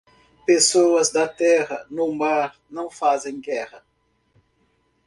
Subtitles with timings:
[0.47, 3.85] Pessoas da terra, no mar, não fazem guerra.